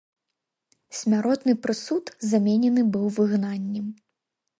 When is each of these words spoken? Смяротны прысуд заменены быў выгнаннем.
Смяротны 0.99 1.53
прысуд 1.65 2.05
заменены 2.31 2.81
быў 2.95 3.05
выгнаннем. 3.19 3.87